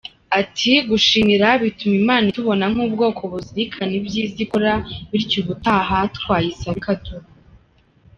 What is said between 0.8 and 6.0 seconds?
“Gushimira bituma Imana itubona nk’ubwoko buzirikana ibyiza ikora bityo ubutaha